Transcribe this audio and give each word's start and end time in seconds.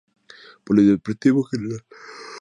Polideportivo 0.65 1.47
Gral. 1.51 1.77